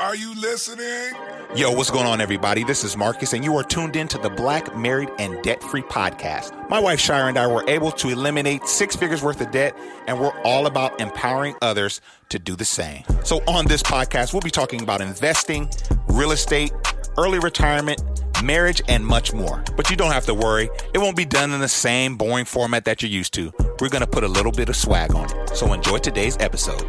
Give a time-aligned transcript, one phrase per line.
[0.00, 1.10] Are you listening?
[1.56, 2.62] Yo, what's going on, everybody?
[2.62, 5.82] This is Marcus, and you are tuned in to the Black Married and Debt Free
[5.82, 6.68] podcast.
[6.70, 10.20] My wife Shira, and I were able to eliminate six figures worth of debt, and
[10.20, 13.02] we're all about empowering others to do the same.
[13.24, 15.68] So, on this podcast, we'll be talking about investing,
[16.06, 16.72] real estate,
[17.16, 18.00] early retirement,
[18.44, 19.64] marriage, and much more.
[19.76, 22.84] But you don't have to worry, it won't be done in the same boring format
[22.84, 23.52] that you're used to.
[23.80, 25.56] We're going to put a little bit of swag on it.
[25.56, 26.86] So, enjoy today's episode.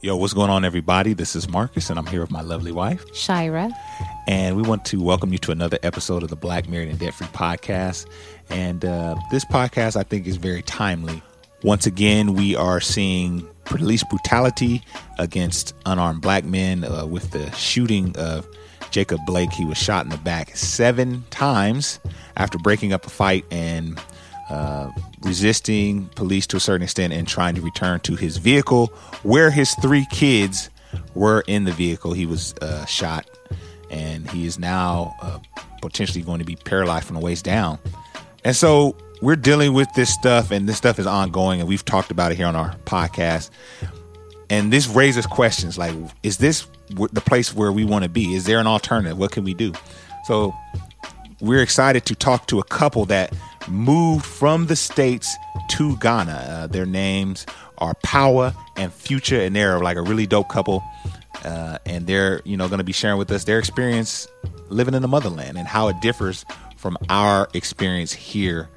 [0.00, 1.12] Yo, what's going on, everybody?
[1.12, 3.68] This is Marcus, and I'm here with my lovely wife, Shira.
[4.28, 7.14] And we want to welcome you to another episode of the Black Married and Debt
[7.14, 8.06] Free podcast.
[8.48, 11.20] And uh, this podcast, I think, is very timely.
[11.64, 14.82] Once again, we are seeing police brutality
[15.18, 18.46] against unarmed black men uh, with the shooting of
[18.92, 19.52] Jacob Blake.
[19.52, 21.98] He was shot in the back seven times
[22.36, 24.00] after breaking up a fight and
[24.48, 28.86] uh, resisting police to a certain extent and trying to return to his vehicle
[29.22, 30.70] where his three kids
[31.14, 32.12] were in the vehicle.
[32.12, 33.28] He was uh, shot
[33.90, 35.38] and he is now uh,
[35.80, 37.78] potentially going to be paralyzed from the waist down.
[38.44, 42.10] And so we're dealing with this stuff, and this stuff is ongoing, and we've talked
[42.10, 43.50] about it here on our podcast.
[44.50, 48.34] And this raises questions like, is this the place where we want to be?
[48.34, 49.18] Is there an alternative?
[49.18, 49.72] What can we do?
[50.24, 50.54] So
[51.40, 53.32] we're excited to talk to a couple that
[53.70, 55.36] moved from the States
[55.70, 56.32] to Ghana.
[56.32, 57.46] Uh, their names
[57.78, 60.82] are Power and Future, and they're like a really dope couple.
[61.44, 64.26] Uh, and they're, you know, going to be sharing with us their experience
[64.70, 66.44] living in the motherland and how it differs
[66.76, 68.68] from our experience here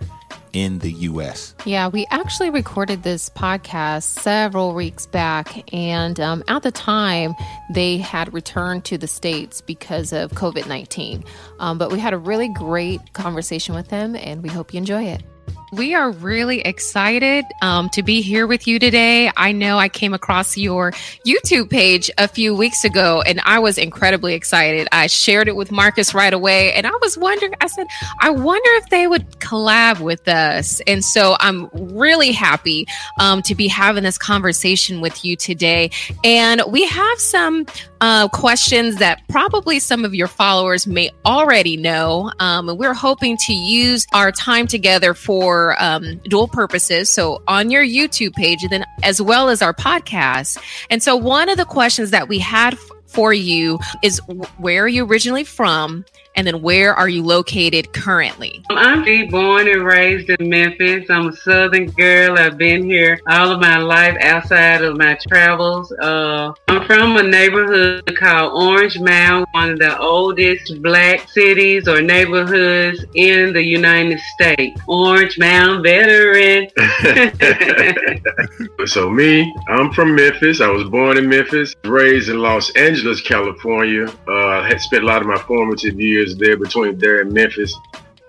[0.53, 1.55] in the US.
[1.65, 5.73] Yeah, we actually recorded this podcast several weeks back.
[5.73, 7.35] And um, at the time,
[7.73, 11.23] they had returned to the States because of COVID 19.
[11.59, 15.03] Um, but we had a really great conversation with them, and we hope you enjoy
[15.03, 15.23] it.
[15.71, 19.31] We are really excited um, to be here with you today.
[19.37, 20.91] I know I came across your
[21.25, 24.89] YouTube page a few weeks ago and I was incredibly excited.
[24.91, 27.87] I shared it with Marcus right away and I was wondering, I said,
[28.19, 30.81] I wonder if they would collab with us.
[30.87, 32.85] And so I'm really happy
[33.21, 35.89] um, to be having this conversation with you today.
[36.25, 37.65] And we have some
[38.01, 42.29] uh, questions that probably some of your followers may already know.
[42.39, 47.09] Um, and we're hoping to use our time together for um, dual purposes.
[47.09, 50.57] So on your YouTube page, and then as well as our podcast.
[50.89, 54.21] And so one of the questions that we had f- for you is
[54.57, 56.05] where are you originally from?
[56.35, 58.63] And then where are you located currently?
[58.69, 61.09] I'm born and raised in Memphis.
[61.09, 62.39] I'm a Southern girl.
[62.39, 65.91] I've been here all of my life outside of my travels.
[65.91, 72.01] Uh, I'm from a neighborhood called Orange Mound, one of the oldest black cities or
[72.01, 74.79] neighborhoods in the United States.
[74.87, 76.69] Orange Mound veteran.
[78.85, 80.61] so me, I'm from Memphis.
[80.61, 84.05] I was born in Memphis, raised in Los Angeles, California.
[84.27, 87.75] Uh, had spent a lot of my formative years years there between there and Memphis.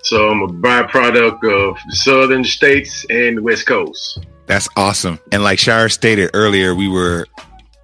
[0.03, 4.27] So I'm a byproduct of southern states and the West Coast.
[4.47, 5.21] That's awesome.
[5.31, 7.27] And like Shira stated earlier, we were,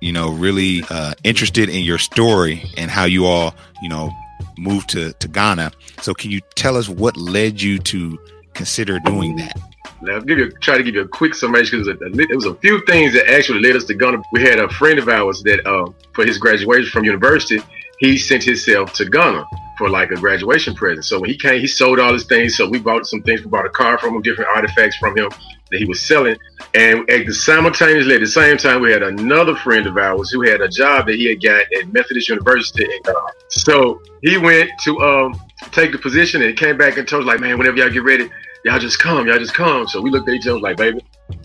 [0.00, 4.10] you know, really uh, interested in your story and how you all, you know,
[4.58, 5.70] moved to, to Ghana.
[6.02, 8.19] So can you tell us what led you to
[8.54, 9.56] consider doing that?
[10.08, 12.84] I'll give you try to give you a quick summation because it was a few
[12.86, 14.22] things that actually led us to Ghana.
[14.32, 17.60] We had a friend of ours that, uh, for his graduation from university,
[17.98, 19.44] he sent himself to Ghana
[19.78, 21.04] for like a graduation present.
[21.04, 22.56] So when he came, he sold all his things.
[22.56, 23.42] So we bought some things.
[23.42, 25.30] We bought a car from him, different artifacts from him
[25.70, 26.36] that he was selling.
[26.74, 30.42] And at the simultaneously at the same time, we had another friend of ours who
[30.42, 33.19] had a job that he had got at Methodist University in Ghana.
[33.48, 35.40] So he went to um,
[35.70, 38.28] take the position and came back and told us like, man, whenever y'all get ready,
[38.64, 39.86] y'all just come, y'all just come.
[39.86, 41.00] So we looked at each other like, baby,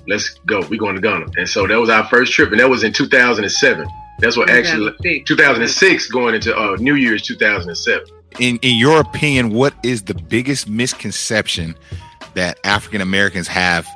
[0.08, 0.62] let's go.
[0.68, 1.28] We going to Ghana.
[1.38, 3.88] And so that was our first trip, and that was in 2007.
[4.20, 4.98] That's what 2006.
[4.98, 8.06] actually 2006 going into uh, New Year's 2007
[8.40, 11.76] in in your opinion, what is the biggest misconception
[12.34, 13.88] that African Americans have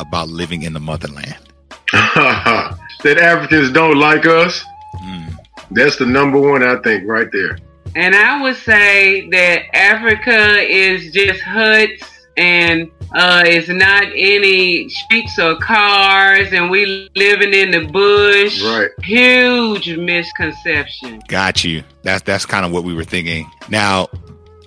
[0.00, 1.36] about living in the motherland?
[1.92, 4.64] that Africans don't like us.
[5.02, 5.36] Mm.
[5.70, 7.58] That's the number one, I think, right there.
[7.94, 15.38] And I would say that Africa is just huts and Uh, it's not any streets
[15.38, 18.62] or cars, and we living in the bush.
[18.62, 18.90] Right.
[19.02, 21.22] Huge misconception.
[21.28, 21.82] Got you.
[22.02, 23.50] That's that's kind of what we were thinking.
[23.68, 24.08] Now,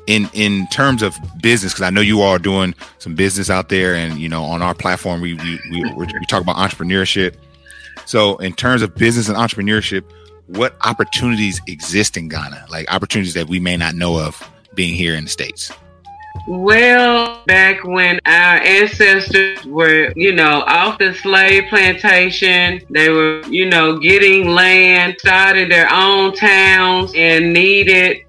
[0.08, 3.70] in in terms of business, because I know you all are doing some business out
[3.70, 7.36] there, and you know, on our platform, we we we, we talk about entrepreneurship.
[8.06, 10.04] So, in terms of business and entrepreneurship,
[10.48, 12.66] what opportunities exist in Ghana?
[12.70, 15.72] Like opportunities that we may not know of being here in the states.
[16.50, 23.68] Well, back when our ancestors were, you know, off the slave plantation, they were, you
[23.70, 28.26] know, getting land, started their own towns, and needed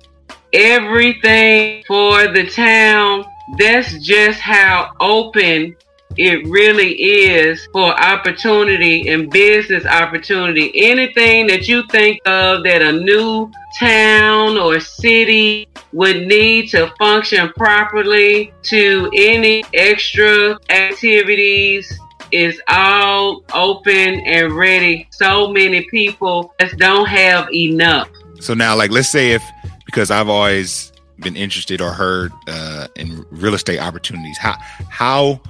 [0.53, 3.25] everything for the town.
[3.59, 5.75] That's just how open
[6.17, 10.71] it really is for opportunity and business opportunity.
[10.75, 17.53] Anything that you think of that a new town or city would need to function
[17.57, 21.99] properly to any extra activities
[22.33, 25.09] is all open and ready.
[25.11, 28.09] So many people just don't have enough.
[28.41, 29.43] So now, like, let's say if
[29.87, 34.57] because I've always been interested or heard uh, in real estate opportunities, how
[34.89, 35.41] how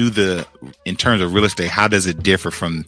[0.00, 0.46] do the
[0.86, 1.68] in terms of real estate?
[1.68, 2.86] How does it differ from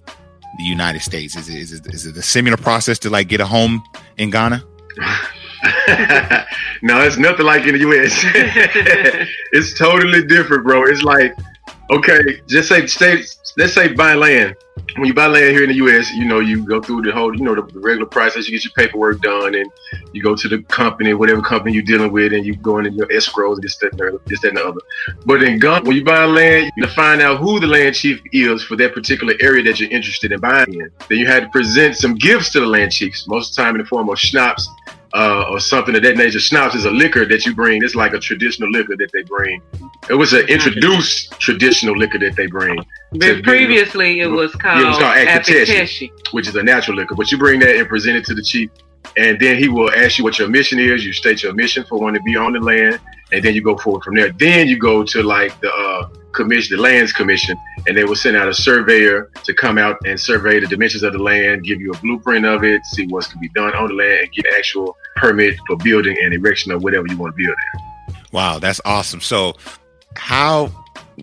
[0.59, 1.37] the United States?
[1.37, 3.83] Is it is it, is it a similar process to like get a home
[4.17, 4.65] in Ghana?
[6.83, 8.13] no, it's nothing like in the US.
[9.53, 10.85] it's totally different, bro.
[10.85, 11.37] It's like,
[11.91, 13.23] okay, just say, say
[13.57, 14.57] let's say buy land.
[14.97, 17.35] When you buy land here in the U.S., you know you go through the whole,
[17.37, 18.49] you know, the, regular process.
[18.49, 19.71] You get your paperwork done, and
[20.13, 23.07] you go to the company, whatever company you're dealing with, and you go into your
[23.09, 24.81] escrows, this, that, and this, that, and the other.
[25.27, 28.63] But in Ghana, when you buy land, you find out who the land chief is
[28.65, 30.91] for that particular area that you're interested in buying in.
[31.09, 33.75] Then you had to present some gifts to the land chiefs, most of the time
[33.77, 34.69] in the form of schnapps
[35.15, 36.39] uh, or something of that nature.
[36.39, 37.83] Schnapps is a liquor that you bring.
[37.83, 39.61] It's like a traditional liquor that they bring.
[40.09, 42.79] It was an introduced traditional liquor that they bring.
[43.13, 45.15] But previously, it was called, yeah, it was called
[46.33, 47.15] which is a natural liquor.
[47.15, 48.71] But you bring that and present it to the chief,
[49.17, 51.05] and then he will ask you what your mission is.
[51.05, 53.01] You state your mission for wanting to be on the land,
[53.33, 54.33] and then you go forward from there.
[54.33, 55.82] Then you go to like the uh,
[56.33, 60.19] commission, the lands commission, and they will send out a surveyor to come out and
[60.19, 63.39] survey the dimensions of the land, give you a blueprint of it, see what's to
[63.39, 67.07] be done on the land, and get actual permit for building and erection of whatever
[67.09, 68.17] you want to build there.
[68.33, 69.21] Wow, that's awesome.
[69.21, 69.55] So,
[70.17, 70.71] how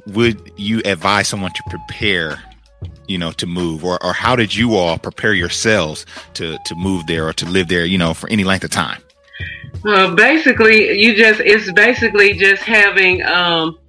[0.07, 2.39] would you advise someone to prepare?
[3.07, 7.07] You know, to move, or, or how did you all prepare yourselves to to move
[7.07, 7.83] there or to live there?
[7.83, 9.01] You know, for any length of time.
[9.83, 13.79] Well, basically, you just it's basically just having um,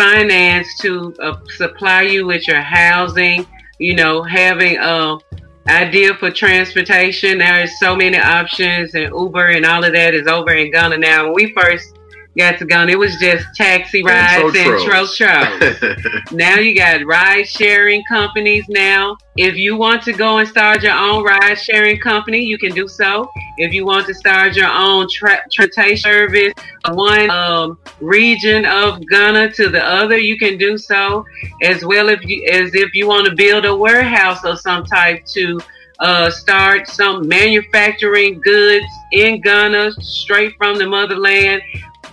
[0.00, 3.46] finance to uh, supply you with your housing.
[3.78, 5.18] You know, having a
[5.68, 7.36] idea for transportation.
[7.36, 10.96] There is so many options, and Uber and all of that is over in Ghana
[10.96, 11.24] now.
[11.24, 11.98] When we first
[12.36, 15.06] got to Ghana, it was just taxi rides and tro
[16.32, 19.16] now you got ride sharing companies now.
[19.36, 22.86] If you want to go and start your own ride sharing company, you can do
[22.86, 23.28] so.
[23.56, 26.52] If you want to start your own tra- transportation service,
[26.90, 31.24] one um, region of Ghana to the other, you can do so.
[31.62, 35.24] As well if you, as if you want to build a warehouse of some type
[35.26, 35.60] to
[36.00, 41.62] uh, start some manufacturing goods in Ghana straight from the motherland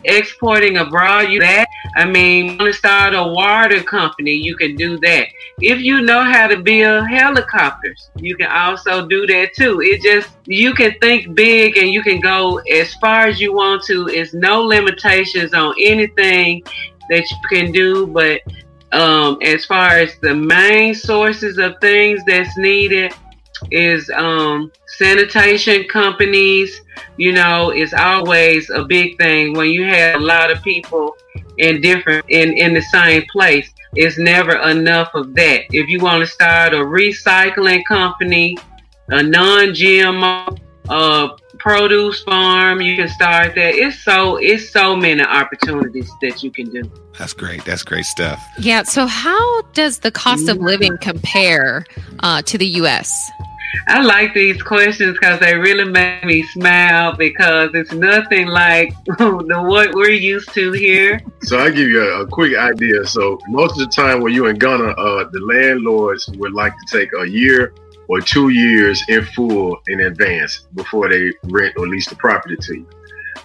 [0.07, 1.67] exporting abroad, you that.
[1.95, 5.27] I mean, want to start a water company, you can do that.
[5.59, 9.81] If you know how to build helicopters, you can also do that too.
[9.81, 13.83] It just you can think big and you can go as far as you want
[13.85, 14.07] to.
[14.07, 16.63] It's no limitations on anything
[17.09, 18.41] that you can do, but
[18.91, 23.13] um, as far as the main sources of things that's needed
[23.71, 26.81] is um, sanitation companies,
[27.17, 31.15] you know, it's always a big thing when you have a lot of people
[31.57, 33.69] in different in in the same place.
[33.95, 35.61] It's never enough of that.
[35.71, 38.57] If you want to start a recycling company,
[39.09, 40.59] a non-GMO
[40.89, 41.29] uh,
[41.67, 43.75] produce farm, you can start that.
[43.75, 46.89] It's so it's so many opportunities that you can do.
[47.19, 47.65] That's great.
[47.65, 48.41] That's great stuff.
[48.57, 48.83] Yeah.
[48.83, 51.85] So, how does the cost of living compare
[52.19, 53.31] uh, to the U.S.?
[53.89, 59.61] I like these questions because they really make me smile because it's nothing like the
[59.61, 61.19] what we're used to here.
[61.41, 63.05] So I give you a, a, quick idea.
[63.05, 66.97] So most of the time when you're in Ghana, uh, the landlords would like to
[66.97, 67.73] take a year
[68.07, 72.75] or two years in full in advance before they rent or lease the property to
[72.75, 72.87] you.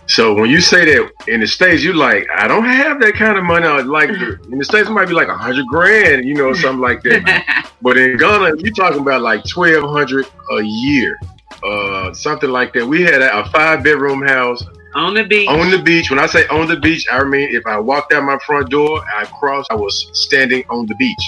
[0.06, 3.38] So when you say that in the states, you're like, I don't have that kind
[3.38, 3.66] of money.
[3.66, 6.80] I Like in the states, it might be like a hundred grand, you know, something
[6.80, 7.70] like that.
[7.82, 11.18] but in Ghana, you're talking about like twelve hundred a year,
[11.64, 12.86] uh, something like that.
[12.86, 14.62] We had a, a five bedroom house
[14.94, 15.48] On the beach.
[15.48, 16.10] On the beach.
[16.10, 19.02] When I say on the beach, I mean if I walked out my front door,
[19.16, 21.24] I crossed, I was standing on the beach.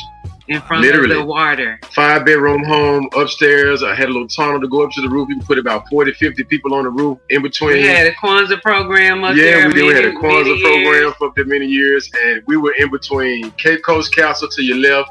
[0.46, 1.12] In front Literally.
[1.14, 1.80] of the water.
[1.94, 3.82] Five bedroom home upstairs.
[3.82, 5.28] I had a little tunnel to go up to the roof.
[5.30, 7.74] You can put about 40, 50 people on the roof in between.
[7.74, 9.68] We had a Kwanzaa program up yeah, there.
[9.68, 9.86] we did.
[9.86, 11.14] We had a Kwanzaa program years.
[11.14, 14.76] for up there many years, and we were in between Cape Coast Castle to your
[14.76, 15.10] left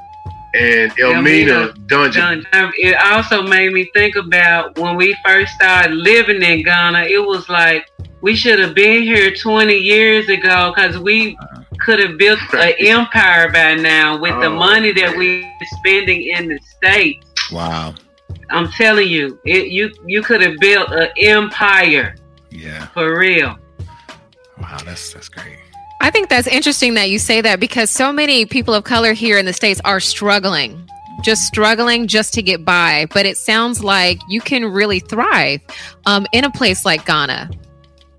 [0.53, 2.45] and Elmina, Elmina Dungeon.
[2.51, 2.65] Done.
[2.65, 7.05] Um, It also made me think about when we first started living in Ghana.
[7.05, 7.89] It was like
[8.21, 11.37] we should have been here 20 years ago because we
[11.83, 15.17] could have built an empire by now with the Oh, money that man.
[15.19, 17.25] we spending in the states.
[17.51, 17.95] Wow.
[18.49, 22.15] I'm telling you, it, you you could have built an empire
[22.49, 22.87] Yeah.
[22.87, 23.57] for real.
[24.61, 24.77] Wow.
[24.85, 25.57] That's that's great.
[26.01, 29.37] I think that's interesting that you say that because so many people of color here
[29.37, 30.85] in the States are struggling,
[31.23, 33.07] just struggling just to get by.
[33.13, 35.61] But it sounds like you can really thrive
[36.05, 37.49] um, in a place like Ghana.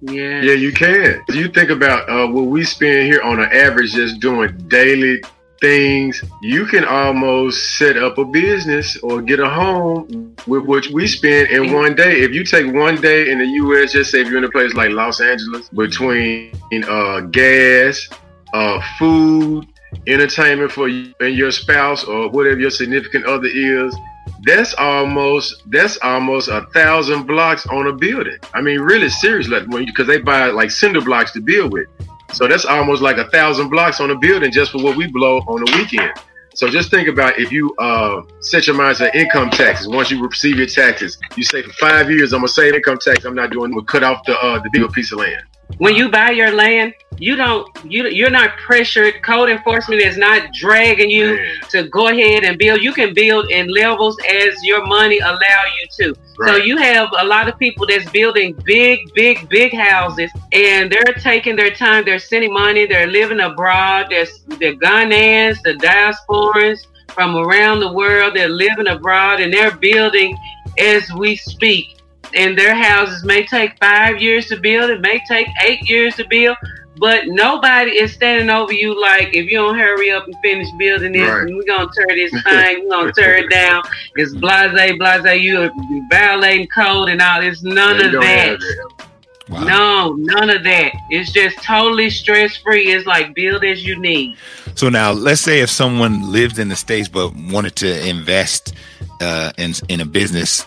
[0.07, 0.43] Yeah.
[0.43, 1.23] Yeah, you can.
[1.31, 5.23] You think about uh, what we spend here on an average just doing daily
[5.61, 6.23] things.
[6.43, 11.49] You can almost set up a business or get a home with which we spend
[11.49, 12.21] in one day.
[12.21, 14.75] If you take one day in the U.S., just say if you're in a place
[14.75, 16.53] like Los Angeles, between
[16.87, 18.07] uh, gas,
[18.53, 19.67] uh, food,
[20.07, 23.97] entertainment for you and your spouse or whatever your significant other is,
[24.45, 28.39] that's almost that's almost a thousand blocks on a building.
[28.53, 31.89] I mean, really seriously, because they buy like cinder blocks to build with.
[32.33, 35.39] So that's almost like a thousand blocks on a building just for what we blow
[35.47, 36.13] on the weekend.
[36.55, 39.89] So just think about if you uh, set your mind to income taxes.
[39.89, 43.25] Once you receive your taxes, you say for five years I'm gonna save income tax.
[43.25, 43.75] I'm not doing.
[43.75, 45.43] We'll cut off the uh, the bigger piece of land.
[45.79, 49.23] When you buy your land, you don't you you're not pressured.
[49.23, 51.61] Code enforcement is not dragging you Man.
[51.71, 52.83] to go ahead and build.
[52.83, 56.15] You can build in levels as your money allow you to.
[56.47, 61.15] So you have a lot of people that's building big, big, big houses, and they're
[61.15, 62.05] taking their time.
[62.05, 62.87] They're sending money.
[62.87, 64.07] They're living abroad.
[64.11, 68.35] There's the Ghanaians, the diasporans from around the world.
[68.35, 70.37] They're living abroad, and they're building
[70.79, 71.94] as we speak.
[72.35, 74.91] And their houses may take five years to build.
[74.91, 76.57] It may take eight years to build.
[76.97, 81.13] But nobody is standing over you like if you don't hurry up and finish building
[81.13, 81.53] this, Right.
[81.53, 83.83] we're gonna tear this thing, we're gonna tear it down.
[84.15, 85.71] It's blase, blase, You're
[86.11, 87.43] violating code and all.
[87.43, 88.59] It's none They of that.
[88.61, 89.07] that.
[89.49, 89.65] Wow.
[89.65, 90.93] No, none of that.
[91.11, 92.93] It's just totally stress free.
[92.93, 94.37] It's like build as you need.
[94.77, 98.73] So now, let's say if someone lived in the states but wanted to invest
[99.21, 100.65] uh, in in a business,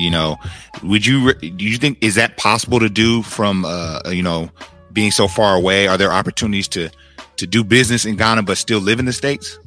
[0.00, 0.36] you know,
[0.82, 4.50] would you do you think is that possible to do from uh, you know
[4.92, 5.86] being so far away?
[5.86, 6.90] Are there opportunities to
[7.36, 9.58] to do business in Ghana but still live in the states?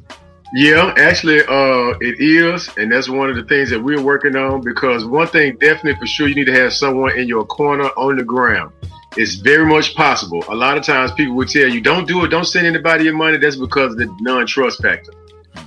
[0.56, 4.60] Yeah, actually, uh, it is, and that's one of the things that we're working on.
[4.60, 8.16] Because one thing, definitely for sure, you need to have someone in your corner on
[8.16, 8.72] the ground.
[9.16, 10.44] It's very much possible.
[10.48, 12.28] A lot of times, people will tell you, "Don't do it.
[12.28, 15.12] Don't send anybody your money." That's because of the non-trust factor.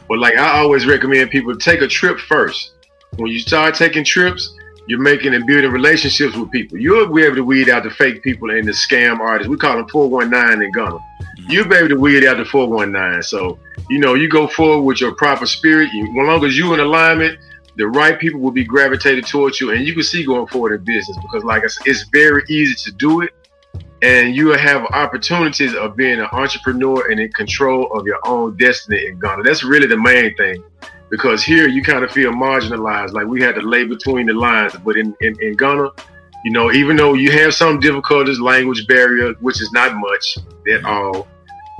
[0.07, 2.76] But like I always recommend people take a trip first.
[3.17, 4.55] When you start taking trips,
[4.87, 6.77] you're making and building relationships with people.
[6.77, 9.49] You'll be able to weed out the fake people and the scam artists.
[9.49, 10.91] We call them 419 in Ghana.
[10.91, 11.51] Mm-hmm.
[11.51, 13.21] You'll be able to weed out the 419.
[13.23, 13.59] So
[13.89, 15.91] you know, you go forward with your proper spirit.
[15.93, 17.39] You, as long as you in alignment,
[17.77, 20.83] the right people will be gravitated towards you, and you can see going forward in
[20.83, 23.33] business because, like I said, it's very easy to do it,
[24.01, 28.57] and you will have opportunities of being an entrepreneur and in control of your own
[28.57, 29.43] destiny in Ghana.
[29.43, 30.63] That's really the main thing,
[31.09, 34.75] because here you kind of feel marginalized, like we had to lay between the lines.
[34.83, 35.89] But in in, in Ghana,
[36.43, 40.37] you know, even though you have some difficulties, language barrier, which is not much
[40.71, 41.27] at all,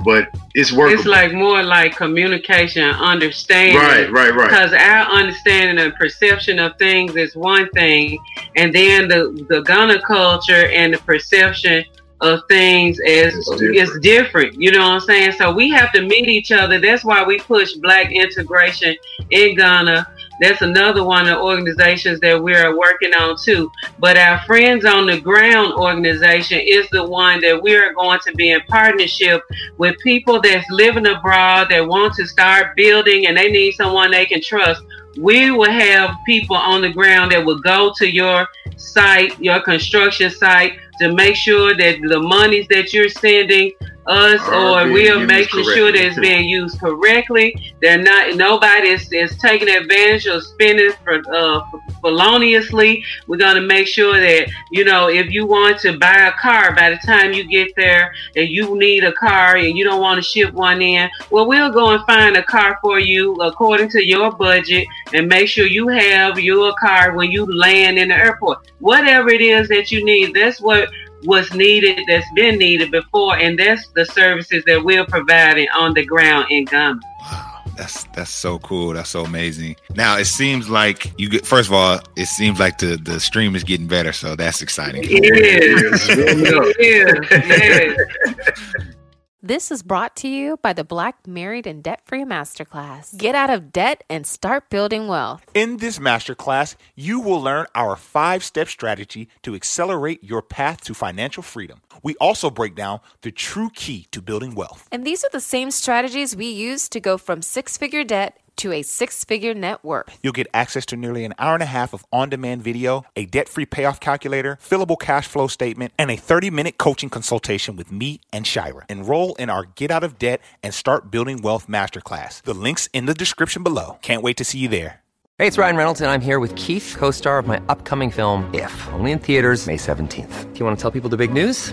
[0.04, 0.98] but it's workable.
[0.98, 3.76] It's like more like communication, understanding.
[3.76, 4.48] right, right, right.
[4.48, 8.18] Because our understanding and perception of things is one thing,
[8.56, 11.84] and then the the Ghana culture and the perception
[12.20, 14.60] of things is It's different.
[14.60, 15.32] You know what I'm saying?
[15.32, 16.80] So we have to meet each other.
[16.80, 18.96] That's why we push black integration
[19.30, 20.06] in Ghana.
[20.40, 23.70] That's another one of organizations that we're working on too.
[23.98, 28.32] But our Friends on the Ground organization is the one that we are going to
[28.34, 29.42] be in partnership
[29.78, 34.26] with people that's living abroad that want to start building and they need someone they
[34.26, 34.82] can trust.
[35.18, 40.30] We will have people on the ground that will go to your site, your construction
[40.30, 43.72] site, to make sure that the monies that you're sending
[44.08, 47.54] us or we're used making sure that it's being used correctly.
[47.80, 51.60] They're not nobody is, is taking advantage or spending for uh
[52.00, 53.04] feloniously.
[53.26, 56.90] We're gonna make sure that you know if you want to buy a car by
[56.90, 60.22] the time you get there and you need a car and you don't want to
[60.22, 64.32] ship one in, well we'll go and find a car for you according to your
[64.32, 68.70] budget and make sure you have your car when you land in the airport.
[68.78, 70.88] Whatever it is that you need, that's what
[71.24, 76.04] what's needed that's been needed before, and that's the services that we're providing on the
[76.04, 77.00] ground in Ghana.
[77.20, 78.94] Wow, that's that's so cool.
[78.94, 79.76] That's so amazing.
[79.94, 81.46] Now it seems like you get.
[81.46, 85.04] First of all, it seems like the the stream is getting better, so that's exciting.
[85.04, 86.08] It is.
[86.08, 87.28] It is.
[88.78, 88.84] Yes.
[89.42, 93.16] This is brought to you by the Black Married and Debt Free Masterclass.
[93.16, 95.44] Get out of debt and start building wealth.
[95.54, 100.92] In this masterclass, you will learn our five step strategy to accelerate your path to
[100.92, 101.82] financial freedom.
[102.02, 104.88] We also break down the true key to building wealth.
[104.90, 108.72] And these are the same strategies we use to go from six figure debt to
[108.72, 110.18] a six figure net worth.
[110.22, 113.26] You'll get access to nearly an hour and a half of on demand video, a
[113.26, 117.90] debt free payoff calculator, fillable cash flow statement, and a 30 minute coaching consultation with
[117.90, 118.84] me and Shira.
[118.88, 122.42] Enroll in our Get Out of Debt and Start Building Wealth Masterclass.
[122.42, 123.98] The link's in the description below.
[124.02, 125.00] Can't wait to see you there.
[125.38, 128.52] Hey, it's Ryan Reynolds, and I'm here with Keith, co star of my upcoming film,
[128.52, 130.52] If, only in theaters, May 17th.
[130.52, 131.72] Do you want to tell people the big news?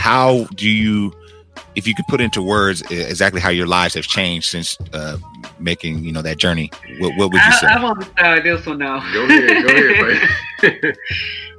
[0.00, 1.12] how do you,
[1.74, 5.18] if you could put into words exactly how your lives have changed since uh,
[5.58, 6.70] making, you know, that journey?
[6.98, 7.66] What, what would you say?
[7.66, 9.00] I, I want to start this one now.
[9.12, 10.94] Go ahead, go ahead, man.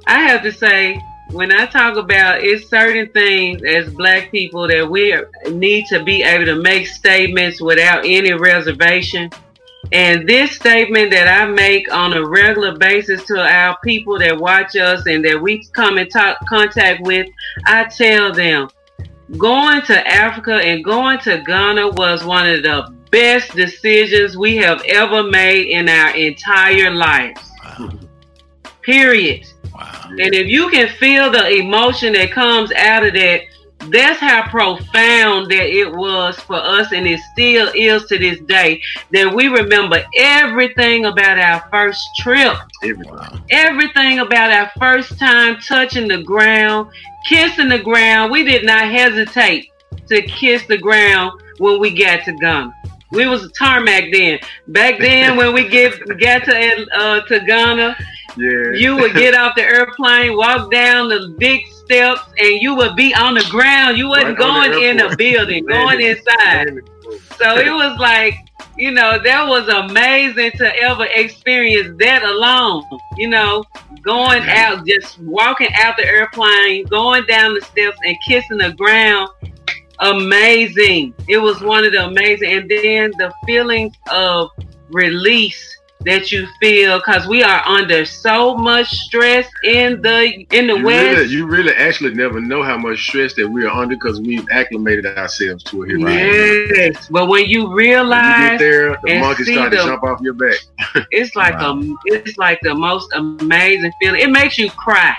[0.06, 4.88] I have to say, when I talk about it's certain things as black people that
[4.88, 5.16] we
[5.50, 9.30] need to be able to make statements without any reservation.
[9.90, 14.76] And this statement that I make on a regular basis to our people that watch
[14.76, 17.26] us and that we come in talk, contact with,
[17.66, 18.68] I tell them
[19.38, 24.82] going to Africa and going to Ghana was one of the best decisions we have
[24.88, 27.40] ever made in our entire lives.
[28.82, 29.46] Period.
[29.74, 30.08] Wow.
[30.10, 33.42] And if you can feel the emotion that comes out of that,
[33.90, 38.80] that's how profound that it was for us, and it still is to this day.
[39.12, 43.44] That we remember everything about our first trip, Everything.
[43.50, 46.90] everything about our first time touching the ground,
[47.28, 48.30] kissing the ground.
[48.30, 49.68] We did not hesitate
[50.08, 52.72] to kiss the ground when we got to Ghana.
[53.10, 54.38] We was a tarmac then.
[54.68, 57.94] Back then, when we get got to uh, to Ghana,
[58.38, 58.72] Yeah.
[58.74, 61.60] you would get off the airplane, walk down the big
[61.92, 63.98] steps, and you would be on the ground.
[63.98, 65.18] You wasn't Right the going in a airport.
[65.18, 66.80] building, going inside.
[67.36, 68.34] So it was like,
[68.76, 72.84] you know, that was amazing to ever experience that alone.
[73.16, 73.64] You know,
[74.02, 79.28] going out, just walking out the airplane, going down the steps and kissing the ground.
[79.98, 81.14] Amazing.
[81.28, 82.52] It was one of the amazing.
[82.52, 84.48] And then the feelings of
[84.90, 90.76] release that you feel because we are under so much stress in the in the
[90.76, 93.96] You west really, you really actually never know how much stress that we are under
[93.96, 95.98] because we've acclimated ourselves to it here.
[95.98, 96.26] Right?
[96.26, 97.72] yes but when you
[98.06, 100.58] When you realize get there, the and monkeys see start to jump off your back.
[101.10, 101.70] it's like Wow.
[101.70, 105.14] a it's like the most amazing feeling it makes you cry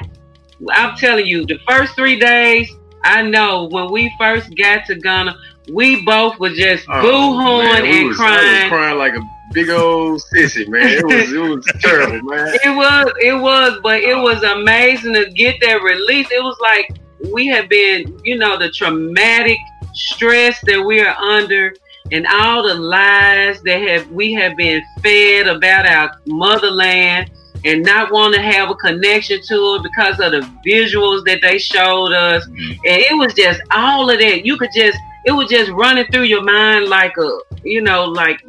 [0.72, 2.69] i'm telling you the first three days
[3.04, 5.36] i know when we first got to ghana
[5.74, 9.13] we both were just Oh, boo-hooing man, we and was, I was crying crying like
[9.15, 9.22] a
[9.54, 10.88] big old sissy, man.
[10.89, 12.48] It was it was terrible, man.
[12.63, 16.88] it was it was but it was amazing to get that release it was like
[17.34, 19.58] we have been you know the traumatic
[19.94, 21.74] stress that we are under
[22.12, 27.30] and all the lies that have we have been fed about our motherland
[27.66, 31.58] and not want to have a connection to it because of the visuals that they
[31.58, 32.72] showed us Mhm.
[32.89, 36.24] and it was just all of that you could just it was just running through
[36.24, 37.30] your mind like a
[37.63, 38.42] you know like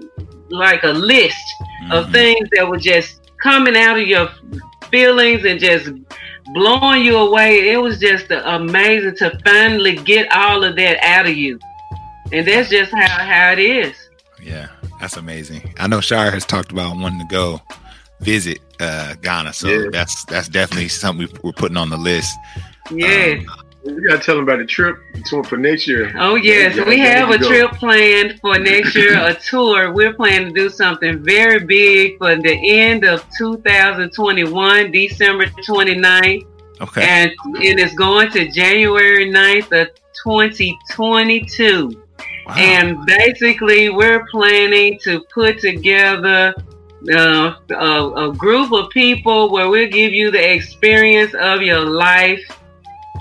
[0.55, 1.37] like a list
[1.91, 2.13] of Mhm.
[2.13, 4.29] things that were just coming out of your
[4.91, 5.91] feelings and just
[6.55, 7.71] blowing you away.
[7.71, 11.59] It was just amazing to finally get all of that out of you.
[12.33, 13.95] And that's just how, how it is.
[14.43, 14.69] Yeah,
[15.01, 15.75] that's amazing.
[15.79, 17.61] I know Shira has talked about wanting to go
[18.21, 19.87] visit uh, Ghana, so Yeah.
[19.93, 22.35] that's that's definitely something we- we're putting on the list.
[22.91, 23.45] Yes.
[23.85, 26.13] You gotta tell them about the trip to for next year.
[26.19, 27.47] Oh yes, Yeah, we have a go.
[27.49, 29.93] trip planned for next year, a tour.
[29.93, 36.47] We're planning to do something very big for the end of 2021, December 29th.
[36.81, 37.03] Okay.
[37.05, 37.31] and
[37.63, 39.89] it is going to January 9th of
[40.25, 42.03] 2022.
[42.47, 42.55] Wow.
[42.57, 46.53] And basically, we're planning to put together
[47.13, 52.41] uh, a, a group of people where we'll give you the experience of your life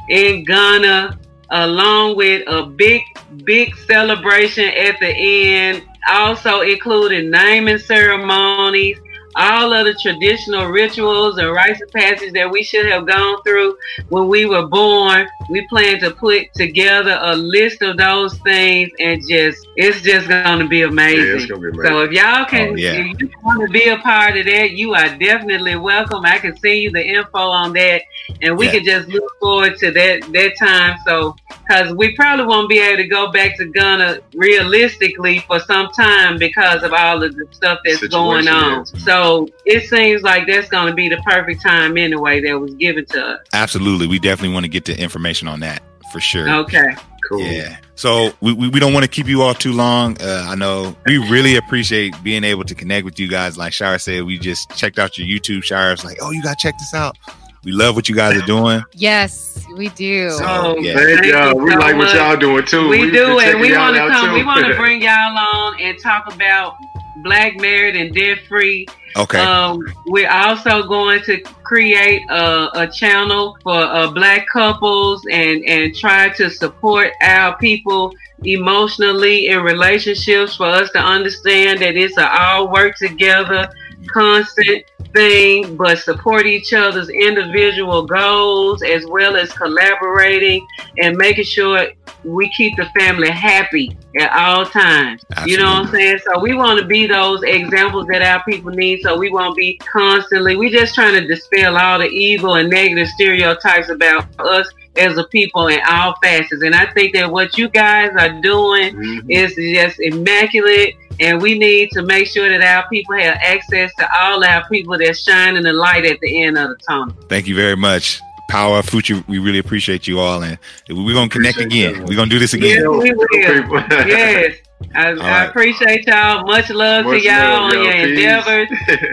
[0.10, 3.02] in Ghana, along with a big,
[3.44, 9.00] big celebration at the end, also including naming ceremonies
[9.36, 13.76] all of the traditional rituals and rites of passage that we should have gone through
[14.10, 15.28] when we were born.
[15.50, 20.68] We plan to put together a list of those things and just it's just gonna
[20.68, 21.48] be amazing.
[21.50, 21.82] Yeah, be amazing.
[21.84, 22.94] So if y'all can Oh, yeah.
[22.94, 26.24] if you want to be a part of that, you are definitely welcome.
[26.26, 28.02] I can send you the info on that
[28.42, 28.72] and we Yeah.
[28.74, 30.98] can just look forward to that that time.
[31.06, 31.36] So
[31.68, 36.38] because we probably won't be able to go back to Ghana realistically for some time
[36.38, 38.78] because of all of the stuff that's going Situation, on.
[38.80, 39.04] yes.
[39.24, 43.06] So it seems like that's going to be the perfect time anyway that was given
[43.08, 43.40] to us.
[43.54, 44.08] Absolutely.
[44.08, 45.82] We definitely want to get the information on that
[46.12, 46.50] for sure.
[46.50, 46.96] Okay.
[47.30, 47.40] Cool.
[47.42, 47.78] Yeah.
[47.96, 50.18] So we, we, we don't want to keep you all too long.
[50.22, 53.58] Uh, I know we really appreciate being able to connect with you guys.
[53.58, 55.64] Like Shira said, we just checked out your YouTube.
[55.64, 57.18] Shira's like, oh, you got to check this out.
[57.64, 58.84] We love what you guys are doing.
[58.94, 60.32] Yes, we do.
[60.32, 60.96] So- Oh, yeah.
[60.98, 61.54] Thank, Thank y'all.
[61.56, 62.90] you We so like what y'all doing too.
[62.90, 64.28] we We've do, and we want to come.
[64.28, 64.34] too.
[64.34, 66.76] We want to bring y'all on and talk about
[67.18, 68.88] Black married and debt free.
[69.16, 69.40] Okay.
[69.40, 75.96] Um, we're also going to create a, a channel for uh, Black couples and and
[75.96, 82.42] try to support our people emotionally in relationships for us to understand that it's a
[82.42, 83.70] all work together,
[84.08, 90.66] constant thing, but support each other's individual goals as well as collaborating
[91.00, 91.88] and making sure
[92.24, 95.22] we keep the family happy at all times.
[95.46, 96.20] You know what I'm saying?
[96.26, 99.02] So we want to be those examples that our people need.
[99.02, 100.56] So we won't be constantly.
[100.56, 105.24] We just trying to dispel all the evil and negative stereotypes about us as a
[105.26, 106.62] people in all facets.
[106.62, 109.26] And I think that what you guys are doing Mhm.
[109.28, 110.96] is just immaculate.
[111.20, 114.98] And we need to make sure that our people have access to all our people
[114.98, 117.16] that's shining the light at the end of the tunnel.
[117.30, 118.20] Thank you very much.
[118.50, 120.44] Power of Future, we really appreciate you all.
[120.44, 120.58] And
[120.90, 122.00] we're going to connect Appreciate again.
[122.02, 122.10] y'all.
[122.10, 122.98] We're going to do this Yes, again.
[123.00, 123.28] we will.
[124.08, 124.56] Yes.
[124.96, 125.44] I, I right.
[125.50, 126.46] appreciate y'all.
[126.46, 127.94] Much love Much to y'all love, on your.
[127.94, 128.04] Peace.
[128.10, 128.68] endeavors.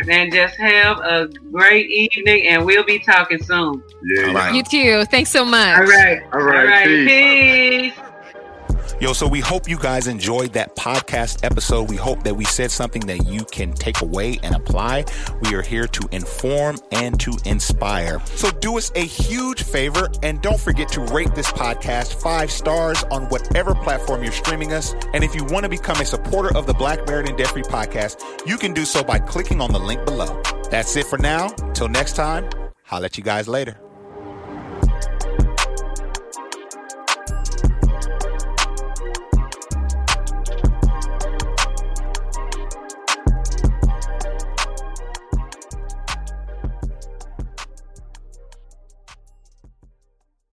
[0.11, 2.49] and just have a great evening.
[2.49, 3.81] And we'll be talking soon.
[4.05, 4.53] yeah, All right.
[4.55, 5.05] You too.
[5.07, 5.79] Thanks so much.
[5.79, 6.21] All right.
[6.33, 6.87] All right, All right.
[6.87, 7.95] peace.
[7.95, 8.10] Peace.
[9.01, 11.89] Yo, so we hope you guys enjoyed that podcast episode.
[11.89, 15.07] We hope that we said something that you can take away and apply.
[15.41, 18.21] We are here to inform and to inspire.
[18.27, 23.03] So do us a huge favor and don't forget to rate this podcast five stars
[23.05, 24.93] on whatever platform you're streaming us.
[25.15, 27.63] And if you want to become a supporter of the Black Married and Debt Free
[27.63, 30.43] podcast, you can do so by clicking on the link below.
[30.71, 31.49] That's it for now.
[31.73, 32.51] Till next time,
[32.91, 33.81] I'll let you guys later.